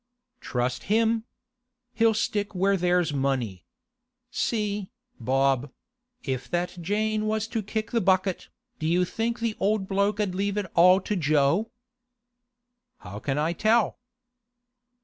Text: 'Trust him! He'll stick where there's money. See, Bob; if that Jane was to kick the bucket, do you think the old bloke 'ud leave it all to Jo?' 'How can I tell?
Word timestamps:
'Trust 0.39 0.85
him! 0.85 1.25
He'll 1.93 2.15
stick 2.15 2.55
where 2.55 2.75
there's 2.75 3.13
money. 3.13 3.65
See, 4.31 4.89
Bob; 5.19 5.71
if 6.23 6.49
that 6.49 6.79
Jane 6.81 7.27
was 7.27 7.45
to 7.49 7.61
kick 7.61 7.91
the 7.91 8.01
bucket, 8.01 8.49
do 8.79 8.87
you 8.87 9.05
think 9.05 9.37
the 9.39 9.55
old 9.59 9.87
bloke 9.87 10.19
'ud 10.19 10.33
leave 10.33 10.57
it 10.57 10.65
all 10.73 11.01
to 11.01 11.15
Jo?' 11.15 11.69
'How 12.97 13.19
can 13.19 13.37
I 13.37 13.53
tell? 13.53 13.99